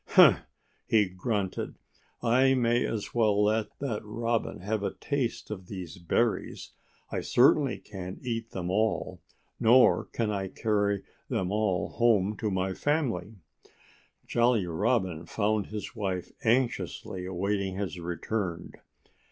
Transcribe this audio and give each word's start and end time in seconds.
"Humph!" 0.15 0.39
he 0.87 1.07
grunted. 1.07 1.75
"I 2.23 2.55
may 2.55 2.87
as 2.87 3.13
well 3.13 3.43
let 3.43 3.77
that 3.77 4.01
Robin 4.03 4.61
have 4.61 4.81
a 4.81 4.95
taste 4.95 5.51
of 5.51 5.67
these 5.67 5.99
berries. 5.99 6.71
I 7.11 7.21
certainly 7.21 7.77
can't 7.77 8.17
eat 8.23 8.49
them 8.49 8.71
all, 8.71 9.21
nor 9.59 10.05
carry 10.05 11.03
them 11.29 11.51
all 11.51 11.89
home 11.89 12.35
to 12.37 12.49
my 12.49 12.73
family." 12.73 13.35
Jolly 14.25 14.65
Robin 14.65 15.27
found 15.27 15.67
his 15.67 15.95
wife 15.95 16.31
anxiously 16.43 17.27
awaiting 17.27 17.75
his 17.75 17.99
return. 17.99 18.73